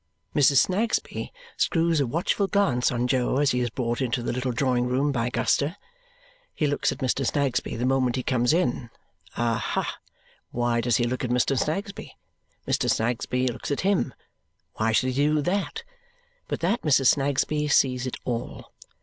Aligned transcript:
Mrs. 0.35 0.57
Snagsby 0.65 1.31
screws 1.57 1.99
a 1.99 2.07
watchful 2.07 2.47
glance 2.47 2.91
on 2.91 3.05
Jo 3.05 3.37
as 3.37 3.51
he 3.51 3.59
is 3.59 3.69
brought 3.69 4.01
into 4.01 4.23
the 4.23 4.33
little 4.33 4.51
drawing 4.51 4.87
room 4.87 5.11
by 5.11 5.29
Guster. 5.29 5.75
He 6.55 6.65
looks 6.65 6.91
at 6.91 6.97
Mr. 7.01 7.23
Snagsby 7.23 7.75
the 7.75 7.85
moment 7.85 8.15
he 8.15 8.23
comes 8.23 8.51
in. 8.51 8.89
Aha! 9.37 9.99
Why 10.49 10.81
does 10.81 10.97
he 10.97 11.03
look 11.03 11.23
at 11.23 11.29
Mr. 11.29 11.55
Snagsby? 11.55 12.17
Mr. 12.67 12.89
Snagsby 12.89 13.45
looks 13.49 13.69
at 13.69 13.81
him. 13.81 14.11
Why 14.77 14.91
should 14.91 15.11
he 15.13 15.27
do 15.27 15.39
that, 15.43 15.83
but 16.47 16.61
that 16.61 16.81
Mrs. 16.81 17.09
Snagsby 17.13 17.67
sees 17.67 18.07
it 18.07 18.17
all? 18.25 18.73